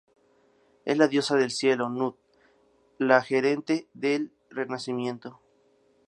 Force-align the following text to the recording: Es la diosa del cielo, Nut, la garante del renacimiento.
Es 0.83 0.97
la 0.97 1.07
diosa 1.07 1.35
del 1.35 1.51
cielo, 1.51 1.87
Nut, 1.87 2.15
la 2.97 3.23
garante 3.29 3.87
del 3.93 4.31
renacimiento. 4.49 5.39